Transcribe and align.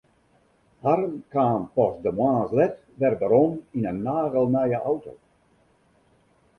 Harm 0.87 1.11
kaam 1.35 1.61
pas 1.75 1.95
de 2.05 2.11
moarns 2.17 2.55
let 2.61 2.75
wer 2.99 3.15
werom 3.21 3.51
yn 3.77 3.87
in 3.91 3.99
nagelnije 4.07 4.79
auto. 4.89 5.13